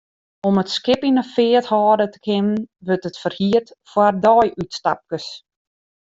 Om 0.47 0.59
it 0.61 0.69
skip 0.75 1.01
yn 1.09 1.19
'e 1.21 1.25
feart 1.33 1.67
hâlde 1.71 2.07
te 2.13 2.19
kinnen, 2.25 2.65
wurdt 2.85 3.07
it 3.09 3.21
ferhierd 3.23 3.67
foar 3.91 4.13
deiútstapkes. 4.23 5.27